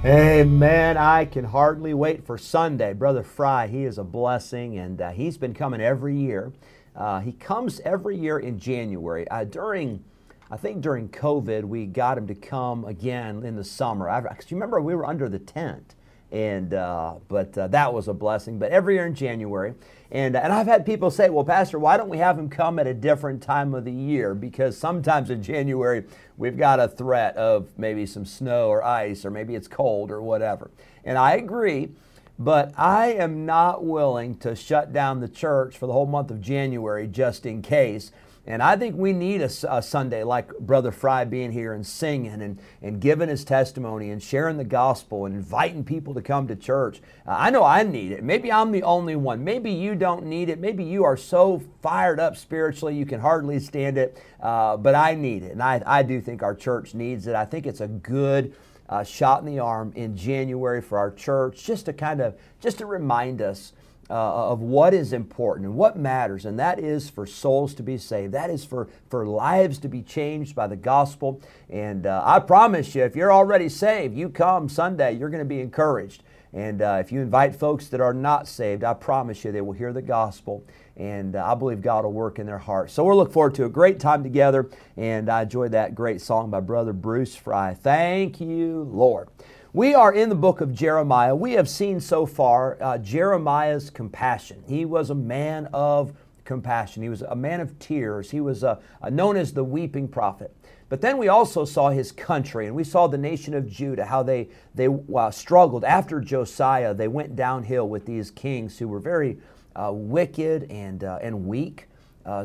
Amen. 0.05 0.97
I 0.97 1.25
can 1.25 1.47
hardly 1.47 1.95
wait 1.95 2.25
for 2.25 2.39
Sunday. 2.39 2.93
Brother 2.93 3.25
Fry, 3.25 3.67
he 3.67 3.83
is 3.83 3.99
a 3.99 4.05
blessing, 4.05 4.79
and 4.79 5.03
uh, 5.03 5.11
he's 5.11 5.37
been 5.37 5.53
coming 5.53 5.81
every 5.81 6.17
year. 6.17 6.53
Uh, 6.95 7.21
he 7.21 7.33
comes 7.33 7.81
every 7.81 8.17
year 8.17 8.39
in 8.39 8.59
January. 8.59 9.29
Uh, 9.29 9.45
during, 9.45 10.03
I 10.51 10.57
think 10.57 10.81
during 10.81 11.09
COVID, 11.09 11.65
we 11.65 11.87
got 11.87 12.17
him 12.19 12.27
to 12.29 12.35
come 12.35 12.85
again 12.85 13.45
in 13.45 13.57
the 13.57 13.65
summer. 13.65 14.09
I, 14.09 14.21
'cause 14.21 14.51
you 14.51 14.57
remember 14.57 14.81
we 14.81 14.95
were 14.95 15.07
under 15.07 15.29
the 15.29 15.41
tent, 15.41 15.95
and 16.31 16.73
uh, 16.73 17.15
but 17.29 17.57
uh, 17.59 17.67
that 17.69 17.93
was 17.93 18.09
a 18.09 18.15
blessing. 18.15 18.59
But 18.59 18.71
every 18.71 18.95
year 18.95 19.07
in 19.07 19.15
January, 19.15 19.75
and 20.13 20.37
and 20.37 20.53
I've 20.53 20.67
had 20.69 20.87
people 20.87 21.11
say, 21.11 21.31
"Well, 21.31 21.45
Pastor, 21.45 21.79
why 21.81 21.97
don't 21.97 22.09
we 22.09 22.19
have 22.19 22.39
him 22.39 22.49
come 22.49 22.79
at 22.79 22.87
a 22.87 22.95
different 22.95 23.43
time 23.43 23.75
of 23.75 23.85
the 23.85 23.93
year?" 23.93 24.35
Because 24.35 24.77
sometimes 24.77 25.31
in 25.31 25.43
January 25.43 26.05
we've 26.37 26.57
got 26.57 26.79
a 26.79 26.87
threat 26.89 27.37
of 27.37 27.77
maybe 27.77 28.07
some 28.07 28.25
snow 28.25 28.69
or 28.69 28.85
ice, 28.85 29.25
or 29.25 29.31
maybe 29.31 29.57
it's 29.57 29.69
cold 29.69 30.11
or 30.13 30.23
whatever. 30.23 30.71
And 31.05 31.19
I 31.19 31.35
agree. 31.35 31.91
But 32.39 32.73
I 32.77 33.13
am 33.13 33.47
not 33.47 33.85
willing 33.85 34.37
to 34.39 34.57
shut 34.57 34.93
down 34.93 35.21
the 35.21 35.29
church 35.29 35.79
for 35.79 35.87
the 35.87 35.93
whole 35.93 36.07
month 36.07 36.31
of 36.31 36.41
January 36.41 37.07
just 37.07 37.47
in 37.47 37.63
case. 37.63 38.11
And 38.47 38.63
I 38.63 38.77
think 38.77 38.97
we 38.97 39.15
need 39.15 39.41
a, 39.41 39.49
a, 39.71 39.81
Sunday 39.81 40.23
like 40.23 40.51
Brother 40.59 40.93
Fry 40.93 41.25
being 41.25 41.51
here 41.51 41.73
and 41.73 41.87
singing 41.87 42.43
and, 42.43 42.59
and 42.83 43.01
giving 43.01 43.31
his 43.31 43.43
testimony 43.43 44.11
and 44.11 44.23
sharing 44.23 44.59
the 44.59 44.65
gospel 44.65 45.25
and 45.25 45.35
inviting 45.35 45.83
people 45.83 46.13
to 46.13 46.21
come 46.21 46.47
to 46.49 46.57
church. 46.57 47.01
Uh, 47.27 47.37
I 47.39 47.49
know 47.49 47.65
I 47.65 47.85
need 47.85 48.13
it. 48.13 48.23
Maybe 48.23 48.53
I'm 48.53 48.71
the 48.71 48.83
only 48.83 49.17
one. 49.17 49.45
Maybe 49.45 49.71
you 49.71 49.95
don't 49.95 50.27
need 50.27 50.51
it. 50.51 50.59
Maybe 50.59 50.85
you 50.85 51.05
are 51.05 51.17
so 51.17 51.63
fired 51.81 52.21
up 52.21 52.37
spiritually 52.37 52.95
you 52.95 53.07
can 53.07 53.21
hardly 53.21 53.59
stand 53.61 53.97
it. 53.97 54.23
Uh, 54.41 54.77
but 54.77 54.95
I 54.95 55.15
need 55.15 55.43
it. 55.43 55.53
And 55.53 55.63
I, 55.63 55.83
I 55.87 56.03
do 56.03 56.21
think 56.21 56.43
our 56.43 56.55
church 56.55 56.93
needs 56.93 57.27
it. 57.27 57.35
I 57.35 57.47
think 57.47 57.67
it's 57.67 57.81
a 57.81 57.89
good 57.89 58.55
uh, 58.89 59.03
shot 59.03 59.41
in 59.41 59.47
the 59.47 59.59
arm 59.59 59.93
in 59.95 60.17
January 60.17 60.81
for 60.81 60.99
our 60.99 61.11
church 61.11 61.65
just 61.65 61.87
to 61.87 61.93
kind 61.93 62.21
of, 62.21 62.37
just 62.61 62.79
to 62.79 62.87
remind 62.87 63.41
us 63.41 63.73
uh, 64.11 64.51
of 64.51 64.61
what 64.61 64.93
is 64.93 65.13
important 65.13 65.67
and 65.67 65.77
what 65.77 65.97
matters, 65.97 66.45
and 66.45 66.59
that 66.59 66.79
is 66.79 67.09
for 67.09 67.27
souls 67.27 67.75
to 67.75 67.83
be 67.83 67.97
saved. 67.97 68.35
That 68.35 68.51
is 68.51 68.65
for, 68.65 68.89
for 69.09 69.27
lives 69.27 69.79
to 69.79 69.89
be 69.89 70.03
changed 70.03 70.55
by 70.55 70.67
the 70.67 70.77
gospel. 70.77 71.41
And 71.71 72.07
uh, 72.07 72.23
I 72.25 72.41
promise 72.41 72.95
you, 72.95 73.03
if 73.03 73.17
you're 73.17 73.33
already 73.33 73.69
saved, 73.69 74.15
you 74.15 74.29
come 74.29 74.69
Sunday, 74.69 75.13
you're 75.15 75.31
going 75.31 75.39
to 75.43 75.47
be 75.47 75.61
encouraged. 75.61 76.23
And 76.55 76.83
uh, 76.83 76.99
if 77.01 77.11
you 77.11 77.21
invite 77.21 77.57
folks 77.57 77.89
that 77.89 78.01
are 78.01 78.15
not 78.15 78.47
saved, 78.47 78.85
I 78.85 78.95
promise 78.95 79.45
you 79.45 79.51
they 79.51 79.61
will 79.61 79.73
hear 79.73 79.93
the 79.93 80.01
gospel. 80.01 80.65
And 80.97 81.35
uh, 81.35 81.45
I 81.45 81.57
believe 81.57 81.83
God 81.83 82.05
will 82.05 82.13
work 82.13 82.39
in 82.39 82.47
their 82.47 82.59
hearts. 82.59 82.93
So 82.93 83.03
we're 83.03 83.17
looking 83.17 83.35
forward 83.35 83.57
to 83.57 83.65
a 83.65 83.69
great 83.69 83.99
time 83.99 84.23
together. 84.23 84.71
And 84.97 85.29
I 85.29 85.43
enjoyed 85.43 85.73
that 85.73 85.97
great 85.97 86.21
song 86.21 86.51
by 86.51 86.61
Brother 86.61 86.93
Bruce 86.93 87.35
Fry. 87.35 87.75
Thank 87.75 88.41
you, 88.41 88.89
Lord. 88.93 89.29
We 89.73 89.97
are 89.97 90.15
in 90.15 90.29
the 90.29 90.37
book 90.37 90.61
of 90.61 90.73
Jeremiah. 90.73 91.35
We 91.35 91.55
have 91.55 91.69
seen 91.69 91.99
so 91.99 92.25
far 92.25 92.81
uh, 92.81 92.99
Jeremiah's 92.99 93.91
compassion. 93.91 94.63
He 94.69 94.85
was 94.85 95.11
a 95.11 95.17
man 95.17 95.69
of 95.73 96.13
compassion. 96.45 97.03
He 97.03 97.09
was 97.09 97.23
a 97.23 97.35
man 97.35 97.61
of 97.61 97.77
tears. 97.81 98.31
He 98.31 98.41
was 98.41 98.63
uh, 98.63 98.79
known 99.11 99.37
as 99.37 99.53
the 99.53 99.65
weeping 99.65 100.07
prophet. 100.07 100.55
But 100.89 101.01
then 101.01 101.19
we 101.19 101.29
also 101.29 101.65
saw 101.65 101.91
his 101.91 102.13
country, 102.13 102.67
and 102.67 102.77
we 102.77 102.85
saw 102.85 103.07
the 103.07 103.19
nation 103.19 103.55
of 103.55 103.69
Judah, 103.69 104.05
how 104.05 104.23
they, 104.23 104.49
they 104.75 104.89
uh, 105.15 105.31
struggled. 105.31 105.85
After 105.85 106.21
Josiah, 106.21 106.95
they 106.95 107.09
went 107.09 107.35
downhill 107.35 107.89
with 107.89 108.07
these 108.07 108.31
kings 108.31 108.79
who 108.79 108.89
were 108.89 109.01
very 109.01 109.39
uh, 109.75 109.91
wicked 109.93 110.71
and, 110.71 111.03
uh, 111.03 111.19
and 111.23 111.47
weak. 111.47 111.89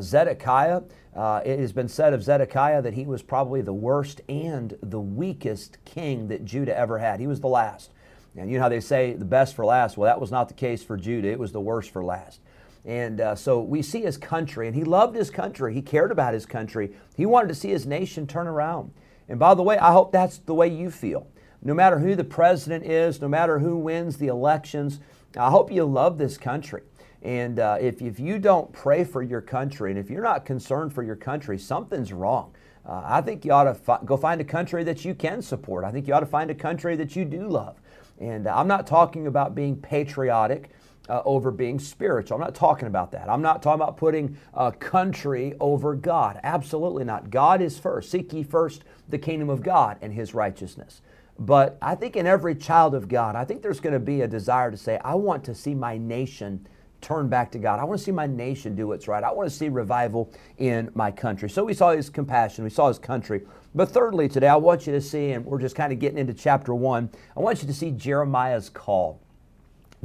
Zedekiah, 0.00 0.82
uh, 1.16 1.40
it 1.44 1.58
has 1.58 1.72
been 1.72 1.88
said 1.88 2.12
of 2.12 2.22
Zedekiah 2.22 2.82
that 2.82 2.94
he 2.94 3.04
was 3.04 3.22
probably 3.22 3.62
the 3.62 3.72
worst 3.72 4.20
and 4.28 4.76
the 4.82 5.00
weakest 5.00 5.78
king 5.84 6.28
that 6.28 6.44
Judah 6.44 6.76
ever 6.76 6.98
had. 6.98 7.18
He 7.18 7.26
was 7.26 7.40
the 7.40 7.48
last. 7.48 7.90
And 8.36 8.48
you 8.48 8.58
know 8.58 8.62
how 8.62 8.68
they 8.68 8.80
say 8.80 9.14
the 9.14 9.24
best 9.24 9.56
for 9.56 9.64
last? 9.64 9.96
Well, 9.96 10.08
that 10.08 10.20
was 10.20 10.30
not 10.30 10.48
the 10.48 10.54
case 10.54 10.84
for 10.84 10.96
Judah. 10.96 11.28
It 11.28 11.38
was 11.38 11.52
the 11.52 11.60
worst 11.60 11.90
for 11.90 12.04
last. 12.04 12.40
And 12.84 13.20
uh, 13.20 13.34
so 13.34 13.60
we 13.60 13.82
see 13.82 14.02
his 14.02 14.16
country, 14.16 14.66
and 14.66 14.74
he 14.74 14.84
loved 14.84 15.14
his 15.14 15.30
country. 15.30 15.74
He 15.74 15.82
cared 15.82 16.10
about 16.10 16.34
his 16.34 16.46
country. 16.46 16.92
He 17.16 17.26
wanted 17.26 17.48
to 17.48 17.54
see 17.54 17.68
his 17.68 17.86
nation 17.86 18.26
turn 18.26 18.46
around. 18.46 18.92
And 19.28 19.38
by 19.38 19.54
the 19.54 19.62
way, 19.62 19.78
I 19.78 19.92
hope 19.92 20.12
that's 20.12 20.38
the 20.38 20.54
way 20.54 20.68
you 20.68 20.90
feel. 20.90 21.26
No 21.62 21.74
matter 21.74 21.98
who 21.98 22.14
the 22.14 22.24
president 22.24 22.86
is, 22.86 23.20
no 23.20 23.28
matter 23.28 23.58
who 23.58 23.76
wins 23.76 24.16
the 24.16 24.28
elections, 24.28 24.98
I 25.36 25.50
hope 25.50 25.70
you 25.70 25.84
love 25.84 26.16
this 26.16 26.38
country. 26.38 26.82
And 27.22 27.58
uh, 27.58 27.76
if, 27.80 28.00
if 28.00 28.18
you 28.18 28.38
don't 28.38 28.72
pray 28.72 29.04
for 29.04 29.22
your 29.22 29.42
country 29.42 29.90
and 29.90 30.00
if 30.00 30.08
you're 30.08 30.22
not 30.22 30.46
concerned 30.46 30.94
for 30.94 31.02
your 31.02 31.16
country, 31.16 31.58
something's 31.58 32.12
wrong. 32.12 32.54
Uh, 32.86 33.02
I 33.04 33.20
think 33.20 33.44
you 33.44 33.52
ought 33.52 33.64
to 33.64 33.74
fi- 33.74 34.00
go 34.04 34.16
find 34.16 34.40
a 34.40 34.44
country 34.44 34.82
that 34.84 35.04
you 35.04 35.14
can 35.14 35.42
support. 35.42 35.84
I 35.84 35.92
think 35.92 36.08
you 36.08 36.14
ought 36.14 36.20
to 36.20 36.26
find 36.26 36.50
a 36.50 36.54
country 36.54 36.96
that 36.96 37.14
you 37.14 37.26
do 37.26 37.46
love. 37.46 37.78
And 38.18 38.46
uh, 38.46 38.56
I'm 38.56 38.66
not 38.66 38.86
talking 38.86 39.26
about 39.26 39.54
being 39.54 39.76
patriotic 39.76 40.70
uh, 41.08 41.22
over 41.24 41.50
being 41.50 41.78
spiritual. 41.78 42.36
I'm 42.36 42.40
not 42.40 42.54
talking 42.54 42.86
about 42.86 43.12
that. 43.12 43.28
I'm 43.28 43.42
not 43.42 43.62
talking 43.62 43.82
about 43.82 43.96
putting 43.96 44.36
a 44.54 44.70
country 44.70 45.54
over 45.60 45.94
God. 45.94 46.38
Absolutely 46.42 47.04
not. 47.04 47.30
God 47.30 47.60
is 47.60 47.78
first. 47.78 48.10
Seek 48.10 48.32
ye 48.32 48.42
first 48.42 48.84
the 49.08 49.18
kingdom 49.18 49.50
of 49.50 49.62
God 49.62 49.98
and 50.02 50.12
his 50.12 50.34
righteousness. 50.34 51.02
But 51.38 51.78
I 51.80 51.94
think 51.94 52.16
in 52.16 52.26
every 52.26 52.54
child 52.54 52.94
of 52.94 53.08
God, 53.08 53.34
I 53.34 53.44
think 53.44 53.62
there's 53.62 53.80
going 53.80 53.94
to 53.94 53.98
be 53.98 54.20
a 54.20 54.28
desire 54.28 54.70
to 54.70 54.76
say, 54.76 54.98
I 55.02 55.14
want 55.14 55.42
to 55.44 55.54
see 55.54 55.74
my 55.74 55.96
nation 55.96 56.66
turn 57.00 57.28
back 57.28 57.50
to 57.52 57.58
God. 57.58 57.80
I 57.80 57.84
want 57.84 57.98
to 57.98 58.04
see 58.04 58.12
my 58.12 58.26
nation 58.26 58.74
do 58.74 58.88
what's 58.88 59.08
right. 59.08 59.24
I 59.24 59.32
want 59.32 59.48
to 59.48 59.54
see 59.54 59.70
revival 59.70 60.30
in 60.58 60.90
my 60.94 61.10
country. 61.10 61.48
So 61.48 61.64
we 61.64 61.72
saw 61.72 61.92
his 61.92 62.10
compassion, 62.10 62.62
we 62.62 62.70
saw 62.70 62.88
his 62.88 62.98
country. 62.98 63.40
But 63.74 63.88
thirdly, 63.88 64.28
today, 64.28 64.48
I 64.48 64.56
want 64.56 64.86
you 64.86 64.92
to 64.92 65.00
see, 65.00 65.32
and 65.32 65.44
we're 65.44 65.60
just 65.60 65.76
kind 65.76 65.92
of 65.92 65.98
getting 65.98 66.18
into 66.18 66.34
chapter 66.34 66.74
one, 66.74 67.08
I 67.34 67.40
want 67.40 67.62
you 67.62 67.68
to 67.68 67.74
see 67.74 67.90
Jeremiah's 67.90 68.68
call. 68.68 69.20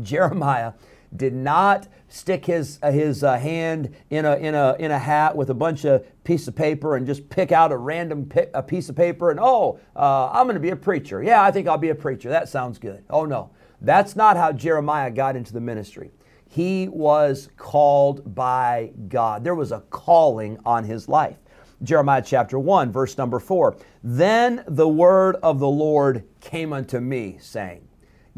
Jeremiah 0.01 0.73
did 1.15 1.33
not 1.33 1.87
stick 2.09 2.45
his, 2.45 2.79
uh, 2.81 2.91
his 2.91 3.23
uh, 3.23 3.37
hand 3.37 3.95
in 4.09 4.25
a, 4.25 4.35
in, 4.35 4.55
a, 4.55 4.75
in 4.79 4.91
a 4.91 4.99
hat 4.99 5.35
with 5.35 5.49
a 5.49 5.53
bunch 5.53 5.85
of 5.85 6.05
piece 6.23 6.47
of 6.47 6.55
paper 6.55 6.95
and 6.95 7.05
just 7.05 7.29
pick 7.29 7.51
out 7.51 7.71
a 7.71 7.77
random 7.77 8.29
a 8.53 8.63
piece 8.63 8.89
of 8.89 8.95
paper 8.95 9.31
and, 9.31 9.39
oh, 9.41 9.79
uh, 9.95 10.29
I'm 10.31 10.45
going 10.45 10.55
to 10.55 10.59
be 10.59 10.69
a 10.69 10.75
preacher. 10.75 11.23
Yeah, 11.23 11.43
I 11.43 11.51
think 11.51 11.67
I'll 11.67 11.77
be 11.77 11.89
a 11.89 11.95
preacher. 11.95 12.29
That 12.29 12.49
sounds 12.49 12.77
good. 12.77 13.03
Oh, 13.09 13.25
no. 13.25 13.51
That's 13.81 14.15
not 14.15 14.37
how 14.37 14.51
Jeremiah 14.51 15.11
got 15.11 15.35
into 15.35 15.53
the 15.53 15.61
ministry. 15.61 16.11
He 16.47 16.87
was 16.87 17.49
called 17.57 18.33
by 18.33 18.91
God. 19.09 19.43
There 19.43 19.55
was 19.55 19.71
a 19.71 19.81
calling 19.89 20.57
on 20.65 20.83
his 20.83 21.09
life. 21.09 21.37
Jeremiah 21.83 22.23
chapter 22.25 22.57
1, 22.57 22.91
verse 22.91 23.17
number 23.17 23.39
4. 23.39 23.75
Then 24.03 24.63
the 24.67 24.87
word 24.87 25.35
of 25.43 25.59
the 25.59 25.67
Lord 25.67 26.23
came 26.39 26.71
unto 26.71 26.99
me, 26.99 27.37
saying, 27.41 27.87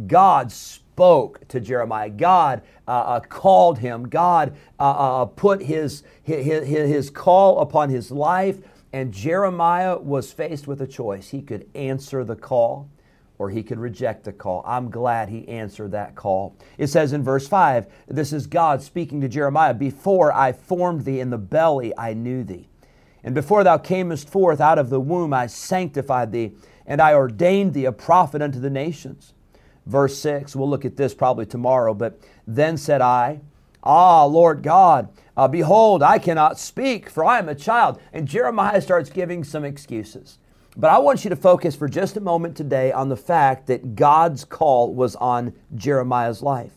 God 0.08 0.52
spoke 0.98 1.48
to 1.48 1.60
Jeremiah. 1.60 2.10
God 2.10 2.64
uh, 2.88 2.92
uh, 2.92 3.20
called 3.20 3.78
him. 3.78 4.10
God 4.10 4.58
uh, 4.80 5.22
uh 5.22 5.26
put 5.26 5.62
his, 5.62 6.02
his, 6.24 6.68
his 6.68 7.12
call 7.12 7.60
upon 7.60 7.92
his 7.92 8.10
life. 8.10 8.58
And 8.92 9.14
Jeremiah 9.14 10.00
was 10.00 10.32
faced 10.32 10.66
with 10.66 10.82
a 10.82 10.88
choice. 10.88 11.30
He 11.30 11.44
could 11.44 11.70
answer 11.76 12.24
the 12.24 12.36
call 12.36 12.90
or 13.38 13.52
he 13.52 13.62
could 13.62 13.78
reject 13.78 14.24
the 14.24 14.34
call. 14.34 14.64
I'm 14.66 14.90
glad 14.90 15.30
he 15.30 15.48
answered 15.48 15.92
that 15.92 16.16
call. 16.16 16.56
It 16.80 16.88
says 16.88 17.14
in 17.14 17.22
verse 17.22 17.48
5 17.48 17.86
this 18.08 18.34
is 18.34 18.48
God 18.48 18.82
speaking 18.82 19.22
to 19.22 19.28
Jeremiah 19.28 19.76
Before 19.76 20.34
I 20.34 20.52
formed 20.52 21.06
thee 21.06 21.20
in 21.20 21.30
the 21.30 21.38
belly, 21.38 21.94
I 21.96 22.16
knew 22.16 22.44
thee. 22.44 22.70
And 23.24 23.36
before 23.36 23.64
thou 23.64 23.78
camest 23.78 24.28
forth 24.28 24.60
out 24.60 24.80
of 24.80 24.90
the 24.90 25.00
womb, 25.00 25.32
I 25.32 25.46
sanctified 25.46 26.32
thee, 26.32 26.54
and 26.88 27.00
I 27.00 27.14
ordained 27.14 27.76
thee 27.76 27.86
a 27.86 27.92
prophet 27.92 28.42
unto 28.42 28.60
the 28.60 28.72
nations. 28.72 29.36
Verse 29.88 30.20
6, 30.20 30.54
we'll 30.56 30.70
look 30.70 30.84
at 30.84 30.98
this 30.98 31.14
probably 31.14 31.46
tomorrow, 31.46 31.94
but 31.94 32.20
then 32.46 32.76
said 32.76 33.02
I, 33.02 33.40
Ah, 33.84 34.26
Lord 34.26 34.64
God, 34.64 35.08
uh, 35.38 35.48
behold, 35.48 36.04
I 36.04 36.20
cannot 36.20 36.60
speak, 36.60 37.10
for 37.10 37.24
I 37.24 37.40
am 37.40 37.48
a 37.48 37.56
child. 37.56 38.02
And 38.12 38.28
Jeremiah 38.28 38.82
starts 38.82 39.10
giving 39.10 39.46
some 39.46 39.64
excuses. 39.64 40.40
But 40.76 40.90
I 40.90 40.98
want 40.98 41.24
you 41.24 41.30
to 41.30 41.38
focus 41.38 41.76
for 41.76 41.88
just 41.88 42.18
a 42.18 42.22
moment 42.22 42.58
today 42.58 42.92
on 42.92 43.08
the 43.08 43.16
fact 43.16 43.68
that 43.68 43.96
God's 43.96 44.44
call 44.44 44.94
was 44.94 45.16
on 45.16 45.54
Jeremiah's 45.74 46.44
life. 46.44 46.77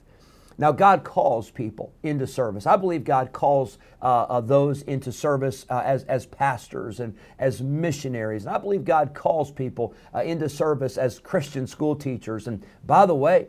Now, 0.61 0.73
God 0.73 1.05
calls 1.05 1.50
people 1.50 1.90
into 2.02 2.26
service. 2.26 2.67
I 2.67 2.76
believe 2.76 3.02
God 3.02 3.33
calls 3.33 3.79
uh, 4.02 4.26
uh, 4.29 4.40
those 4.43 4.83
into 4.83 5.11
service 5.11 5.64
uh, 5.71 5.81
as, 5.83 6.05
as 6.05 6.26
pastors 6.26 7.00
and 7.00 7.17
as 7.38 7.62
missionaries. 7.62 8.45
And 8.45 8.55
I 8.55 8.59
believe 8.59 8.85
God 8.85 9.14
calls 9.14 9.50
people 9.50 9.95
uh, 10.14 10.19
into 10.19 10.50
service 10.50 10.99
as 10.99 11.19
Christian 11.19 11.67
school 11.67 11.97
teachers. 11.97 12.47
And 12.47 12.62
by 12.85 13.07
the 13.07 13.14
way, 13.14 13.49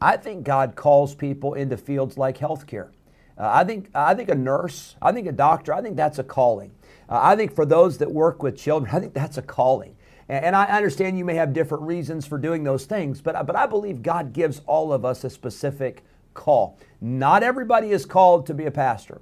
I 0.00 0.16
think 0.16 0.44
God 0.44 0.76
calls 0.76 1.12
people 1.12 1.54
into 1.54 1.76
fields 1.76 2.16
like 2.16 2.38
healthcare. 2.38 2.90
Uh, 3.36 3.50
I, 3.52 3.64
think, 3.64 3.90
I 3.92 4.14
think 4.14 4.28
a 4.28 4.36
nurse, 4.36 4.94
I 5.02 5.10
think 5.10 5.26
a 5.26 5.32
doctor, 5.32 5.74
I 5.74 5.82
think 5.82 5.96
that's 5.96 6.20
a 6.20 6.24
calling. 6.24 6.70
Uh, 7.08 7.18
I 7.20 7.34
think 7.34 7.52
for 7.52 7.66
those 7.66 7.98
that 7.98 8.12
work 8.12 8.44
with 8.44 8.56
children, 8.56 8.94
I 8.94 9.00
think 9.00 9.12
that's 9.12 9.38
a 9.38 9.42
calling. 9.42 9.96
And, 10.28 10.44
and 10.44 10.54
I 10.54 10.66
understand 10.66 11.18
you 11.18 11.24
may 11.24 11.34
have 11.34 11.52
different 11.52 11.82
reasons 11.82 12.26
for 12.28 12.38
doing 12.38 12.62
those 12.62 12.86
things, 12.86 13.20
but, 13.20 13.44
but 13.44 13.56
I 13.56 13.66
believe 13.66 14.02
God 14.02 14.32
gives 14.32 14.60
all 14.66 14.92
of 14.92 15.04
us 15.04 15.24
a 15.24 15.30
specific 15.30 16.04
call. 16.34 16.78
Not 17.00 17.42
everybody 17.42 17.90
is 17.90 18.04
called 18.04 18.46
to 18.46 18.54
be 18.54 18.66
a 18.66 18.70
pastor, 18.70 19.20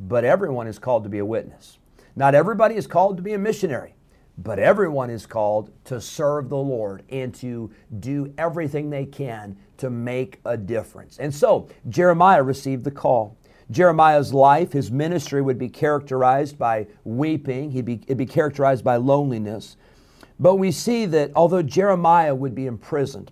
but 0.00 0.24
everyone 0.24 0.66
is 0.66 0.78
called 0.78 1.04
to 1.04 1.10
be 1.10 1.18
a 1.18 1.24
witness. 1.24 1.78
Not 2.16 2.34
everybody 2.34 2.76
is 2.76 2.86
called 2.86 3.16
to 3.16 3.22
be 3.22 3.34
a 3.34 3.38
missionary, 3.38 3.94
but 4.38 4.58
everyone 4.58 5.10
is 5.10 5.26
called 5.26 5.70
to 5.84 6.00
serve 6.00 6.48
the 6.48 6.56
Lord 6.56 7.02
and 7.10 7.34
to 7.36 7.70
do 8.00 8.32
everything 8.38 8.90
they 8.90 9.04
can 9.04 9.56
to 9.78 9.90
make 9.90 10.40
a 10.44 10.56
difference. 10.56 11.18
And 11.18 11.34
so 11.34 11.68
Jeremiah 11.88 12.42
received 12.42 12.84
the 12.84 12.90
call. 12.90 13.36
Jeremiah's 13.70 14.34
life, 14.34 14.72
his 14.72 14.90
ministry 14.90 15.40
would 15.40 15.58
be 15.58 15.68
characterized 15.68 16.58
by 16.58 16.86
weeping, 17.04 17.70
he'd 17.70 17.84
be, 17.84 18.00
it'd 18.04 18.18
be 18.18 18.26
characterized 18.26 18.84
by 18.84 18.96
loneliness. 18.96 19.76
But 20.38 20.56
we 20.56 20.70
see 20.70 21.06
that 21.06 21.30
although 21.34 21.62
Jeremiah 21.62 22.34
would 22.34 22.54
be 22.54 22.66
imprisoned, 22.66 23.30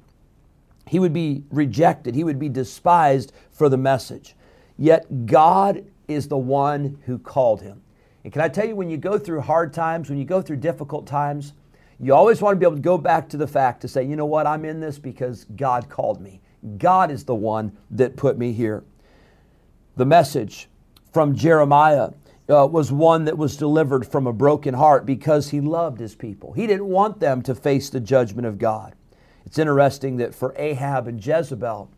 he 0.92 0.98
would 0.98 1.14
be 1.14 1.42
rejected, 1.48 2.14
he 2.14 2.22
would 2.22 2.38
be 2.38 2.50
despised 2.50 3.32
for 3.50 3.70
the 3.70 3.78
message. 3.78 4.36
Yet 4.76 5.24
God 5.24 5.86
is 6.06 6.28
the 6.28 6.36
one 6.36 6.98
who 7.06 7.18
called 7.18 7.62
him. 7.62 7.80
And 8.24 8.30
can 8.30 8.42
I 8.42 8.48
tell 8.48 8.68
you, 8.68 8.76
when 8.76 8.90
you 8.90 8.98
go 8.98 9.18
through 9.18 9.40
hard 9.40 9.72
times, 9.72 10.10
when 10.10 10.18
you 10.18 10.26
go 10.26 10.42
through 10.42 10.58
difficult 10.58 11.06
times, 11.06 11.54
you 11.98 12.12
always 12.12 12.42
want 12.42 12.56
to 12.56 12.60
be 12.60 12.66
able 12.66 12.76
to 12.76 12.82
go 12.82 12.98
back 12.98 13.26
to 13.30 13.38
the 13.38 13.46
fact 13.46 13.80
to 13.80 13.88
say, 13.88 14.04
you 14.04 14.16
know 14.16 14.26
what, 14.26 14.46
I'm 14.46 14.66
in 14.66 14.80
this 14.80 14.98
because 14.98 15.46
God 15.56 15.88
called 15.88 16.20
me. 16.20 16.42
God 16.76 17.10
is 17.10 17.24
the 17.24 17.34
one 17.34 17.74
that 17.92 18.14
put 18.14 18.36
me 18.36 18.52
here 18.52 18.84
the 19.96 20.04
message 20.04 20.68
from 21.10 21.34
Jeremiah 21.34 22.10
uh, 22.50 22.66
was 22.70 22.92
one 22.92 23.24
that 23.24 23.38
was 23.38 23.56
delivered 23.56 24.06
from 24.06 24.26
a 24.26 24.32
broken 24.34 24.74
heart 24.74 25.06
because 25.06 25.48
he 25.48 25.62
loved 25.62 26.00
his 26.00 26.14
people. 26.14 26.52
He 26.52 26.66
didn't 26.66 26.88
want 26.88 27.18
them 27.18 27.40
to 27.44 27.54
face 27.54 27.88
the 27.88 28.00
judgment 28.00 28.46
of 28.46 28.58
God. 28.58 28.94
It's 29.52 29.58
interesting 29.58 30.16
that 30.16 30.34
for 30.34 30.54
Ahab 30.56 31.06
and 31.06 31.22
Jezebel, 31.22 31.90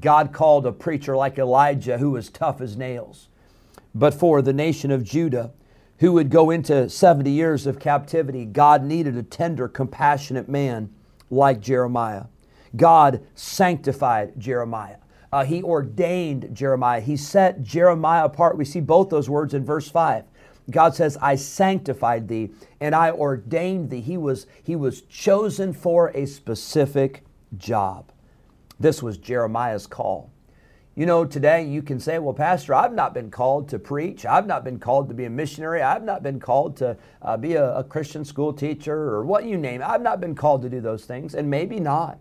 God 0.00 0.34
called 0.34 0.66
a 0.66 0.72
preacher 0.72 1.16
like 1.16 1.38
Elijah 1.38 1.96
who 1.96 2.10
was 2.10 2.28
tough 2.28 2.60
as 2.60 2.76
nails. 2.76 3.30
But 3.94 4.12
for 4.12 4.42
the 4.42 4.52
nation 4.52 4.90
of 4.90 5.02
Judah, 5.02 5.52
who 6.00 6.12
would 6.12 6.28
go 6.28 6.50
into 6.50 6.90
70 6.90 7.30
years 7.30 7.66
of 7.66 7.80
captivity, 7.80 8.44
God 8.44 8.84
needed 8.84 9.16
a 9.16 9.22
tender, 9.22 9.66
compassionate 9.66 10.46
man 10.46 10.92
like 11.30 11.62
Jeremiah. 11.62 12.24
God 12.76 13.26
sanctified 13.34 14.38
Jeremiah. 14.38 14.98
Uh, 15.32 15.46
he 15.46 15.62
ordained 15.62 16.54
Jeremiah. 16.54 17.00
He 17.00 17.16
set 17.16 17.62
Jeremiah 17.62 18.26
apart. 18.26 18.58
We 18.58 18.66
see 18.66 18.80
both 18.80 19.08
those 19.08 19.30
words 19.30 19.54
in 19.54 19.64
verse 19.64 19.88
5. 19.88 20.24
God 20.70 20.94
says, 20.94 21.16
I 21.20 21.36
sanctified 21.36 22.28
thee 22.28 22.50
and 22.80 22.94
I 22.94 23.10
ordained 23.10 23.90
thee. 23.90 24.00
He 24.00 24.16
was, 24.16 24.46
he 24.62 24.76
was 24.76 25.02
chosen 25.02 25.72
for 25.72 26.08
a 26.08 26.26
specific 26.26 27.24
job. 27.56 28.12
This 28.78 29.02
was 29.02 29.18
Jeremiah's 29.18 29.86
call. 29.86 30.30
You 30.96 31.06
know, 31.06 31.24
today 31.24 31.64
you 31.64 31.82
can 31.82 32.00
say, 32.00 32.18
well, 32.18 32.34
Pastor, 32.34 32.74
I've 32.74 32.92
not 32.92 33.14
been 33.14 33.30
called 33.30 33.68
to 33.70 33.78
preach. 33.78 34.26
I've 34.26 34.46
not 34.46 34.64
been 34.64 34.78
called 34.78 35.08
to 35.08 35.14
be 35.14 35.24
a 35.24 35.30
missionary. 35.30 35.82
I've 35.82 36.02
not 36.02 36.22
been 36.22 36.40
called 36.40 36.76
to 36.78 36.96
uh, 37.22 37.36
be 37.36 37.54
a, 37.54 37.76
a 37.76 37.84
Christian 37.84 38.24
school 38.24 38.52
teacher 38.52 38.94
or 38.94 39.24
what 39.24 39.44
you 39.44 39.56
name. 39.56 39.82
I've 39.84 40.02
not 40.02 40.20
been 40.20 40.34
called 40.34 40.62
to 40.62 40.68
do 40.68 40.80
those 40.80 41.04
things, 41.04 41.34
and 41.34 41.48
maybe 41.48 41.78
not. 41.78 42.18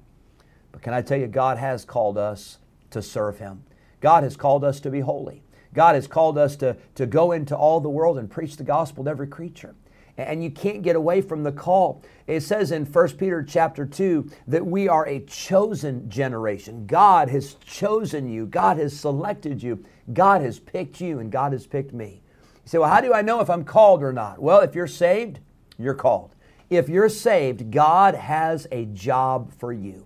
But 0.72 0.82
can 0.82 0.94
I 0.94 1.02
tell 1.02 1.20
you, 1.20 1.28
God 1.28 1.58
has 1.58 1.84
called 1.84 2.18
us 2.18 2.60
to 2.92 3.02
serve 3.02 3.40
Him. 3.40 3.64
God 4.02 4.24
has 4.24 4.38
called 4.38 4.64
us 4.64 4.80
to 4.82 4.90
be 4.90 5.00
holy. 5.00 5.44
God 5.74 5.96
has 5.96 6.08
called 6.08 6.38
us 6.38 6.56
to, 6.58 6.78
to 6.96 7.06
go 7.06 7.32
into 7.32 7.56
all 7.56 7.80
the 7.80 7.90
world 7.90 8.18
and 8.18 8.30
preach 8.30 8.58
the 8.58 8.64
gospel 8.64 9.04
to 9.04 9.10
every 9.10 9.28
creature. 9.28 9.76
And 10.18 10.44
you 10.44 10.52
can't 10.52 10.82
get 10.82 10.96
away 10.96 11.22
from 11.22 11.44
the 11.44 11.52
call. 11.52 12.02
It 12.28 12.42
says 12.42 12.72
in 12.72 12.86
1 12.86 13.10
Peter 13.18 13.42
chapter 13.42 13.86
2 13.86 14.30
that 14.48 14.66
we 14.66 14.88
are 14.90 15.08
a 15.08 15.22
chosen 15.22 16.10
generation. 16.10 16.86
God 16.86 17.30
has 17.30 17.56
chosen 17.66 18.30
you, 18.30 18.46
God 18.46 18.78
has 18.78 18.98
selected 18.98 19.64
you, 19.64 19.84
God 20.12 20.42
has 20.42 20.60
picked 20.60 21.00
you, 21.00 21.20
and 21.20 21.32
God 21.32 21.54
has 21.54 21.66
picked 21.66 21.94
me. 21.94 22.22
You 22.66 22.70
say, 22.70 22.78
Well, 22.80 22.90
how 22.90 23.00
do 23.00 23.14
I 23.14 23.22
know 23.22 23.40
if 23.40 23.50
I'm 23.50 23.64
called 23.64 24.04
or 24.04 24.12
not? 24.12 24.42
Well, 24.42 24.60
if 24.60 24.76
you're 24.76 24.88
saved, 24.88 25.40
you're 25.78 25.94
called. 25.94 26.36
If 26.70 26.90
you're 26.90 27.10
saved, 27.10 27.72
God 27.72 28.14
has 28.14 28.68
a 28.72 28.86
job 28.86 29.54
for 29.58 29.72
you. 29.72 30.06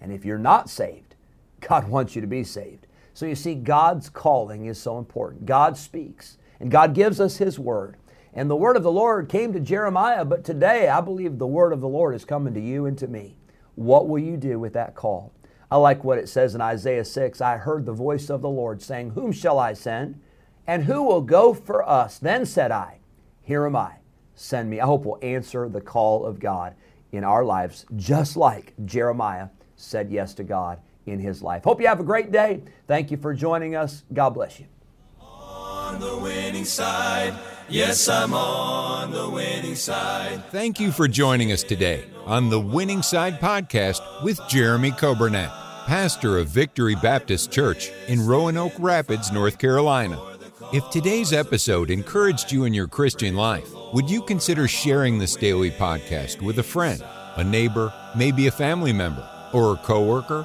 And 0.00 0.12
if 0.12 0.24
you're 0.24 0.38
not 0.38 0.70
saved, 0.70 1.16
God 1.60 1.88
wants 1.88 2.14
you 2.14 2.20
to 2.20 2.26
be 2.26 2.44
saved. 2.44 2.86
So 3.18 3.26
you 3.26 3.34
see, 3.34 3.56
God's 3.56 4.08
calling 4.08 4.66
is 4.66 4.80
so 4.80 4.96
important. 4.96 5.44
God 5.44 5.76
speaks, 5.76 6.38
and 6.60 6.70
God 6.70 6.94
gives 6.94 7.20
us 7.20 7.38
His 7.38 7.58
word. 7.58 7.96
And 8.32 8.48
the 8.48 8.54
word 8.54 8.76
of 8.76 8.84
the 8.84 8.92
Lord 8.92 9.28
came 9.28 9.52
to 9.52 9.58
Jeremiah, 9.58 10.24
but 10.24 10.44
today 10.44 10.88
I 10.88 11.00
believe 11.00 11.36
the 11.36 11.44
word 11.44 11.72
of 11.72 11.80
the 11.80 11.88
Lord 11.88 12.14
is 12.14 12.24
coming 12.24 12.54
to 12.54 12.60
you 12.60 12.86
and 12.86 12.96
to 12.98 13.08
me. 13.08 13.36
What 13.74 14.06
will 14.06 14.20
you 14.20 14.36
do 14.36 14.60
with 14.60 14.72
that 14.74 14.94
call? 14.94 15.32
I 15.68 15.78
like 15.78 16.04
what 16.04 16.18
it 16.18 16.28
says 16.28 16.54
in 16.54 16.60
Isaiah 16.60 17.04
6 17.04 17.40
I 17.40 17.56
heard 17.56 17.86
the 17.86 17.92
voice 17.92 18.30
of 18.30 18.40
the 18.40 18.48
Lord 18.48 18.80
saying, 18.80 19.10
Whom 19.10 19.32
shall 19.32 19.58
I 19.58 19.72
send? 19.72 20.20
And 20.64 20.84
who 20.84 21.02
will 21.02 21.22
go 21.22 21.52
for 21.54 21.82
us? 21.88 22.20
Then 22.20 22.46
said 22.46 22.70
I, 22.70 23.00
Here 23.42 23.66
am 23.66 23.74
I, 23.74 23.94
send 24.36 24.70
me. 24.70 24.78
I 24.78 24.86
hope 24.86 25.04
we'll 25.04 25.18
answer 25.22 25.68
the 25.68 25.80
call 25.80 26.24
of 26.24 26.38
God 26.38 26.76
in 27.10 27.24
our 27.24 27.44
lives, 27.44 27.84
just 27.96 28.36
like 28.36 28.74
Jeremiah 28.84 29.48
said 29.74 30.08
yes 30.08 30.34
to 30.34 30.44
God 30.44 30.78
in 31.10 31.18
his 31.18 31.42
life. 31.42 31.64
Hope 31.64 31.80
you 31.80 31.86
have 31.86 32.00
a 32.00 32.04
great 32.04 32.30
day. 32.30 32.62
Thank 32.86 33.10
you 33.10 33.16
for 33.16 33.34
joining 33.34 33.74
us. 33.74 34.04
God 34.12 34.30
bless 34.30 34.60
you. 34.60 34.66
On 35.20 36.00
the 36.00 36.16
winning 36.18 36.64
side, 36.64 37.34
yes, 37.68 38.08
I'm 38.08 38.34
on 38.34 39.10
the 39.10 39.28
winning 39.28 39.74
side. 39.74 40.44
Thank 40.50 40.80
you 40.80 40.92
for 40.92 41.08
joining 41.08 41.50
us 41.52 41.62
today 41.62 42.04
on 42.26 42.50
the 42.50 42.60
Winning 42.60 43.00
Side 43.00 43.40
Podcast 43.40 44.02
with 44.22 44.38
Jeremy 44.48 44.90
Coburnett, 44.90 45.50
pastor 45.86 46.36
of 46.36 46.48
Victory 46.48 46.94
Baptist 46.94 47.50
Church 47.50 47.90
in 48.06 48.26
Roanoke 48.26 48.74
Rapids, 48.78 49.32
North 49.32 49.58
Carolina. 49.58 50.22
If 50.70 50.90
today's 50.90 51.32
episode 51.32 51.90
encouraged 51.90 52.52
you 52.52 52.64
in 52.64 52.74
your 52.74 52.86
Christian 52.86 53.34
life, 53.34 53.72
would 53.94 54.10
you 54.10 54.20
consider 54.20 54.68
sharing 54.68 55.18
this 55.18 55.34
daily 55.36 55.70
podcast 55.70 56.42
with 56.42 56.58
a 56.58 56.62
friend, 56.62 57.02
a 57.36 57.44
neighbor, 57.44 57.90
maybe 58.14 58.46
a 58.46 58.50
family 58.50 58.92
member, 58.92 59.26
or 59.54 59.72
a 59.72 59.76
coworker? 59.78 60.44